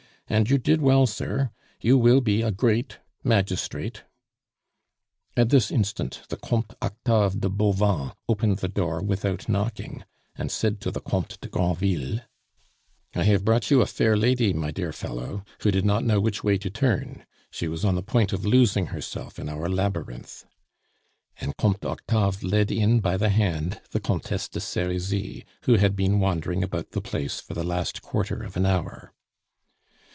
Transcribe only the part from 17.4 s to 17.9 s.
she was